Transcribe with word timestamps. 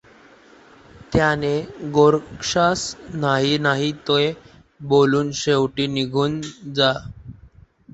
त्याने 1.11 1.51
गोरक्षास 1.93 2.85
नाही 3.15 3.57
नाही 3.59 3.91
ते 4.07 4.31
बोलून 4.81 5.31
शेवटी 5.37 5.87
निघून 5.89 6.41
जा. 6.75 6.93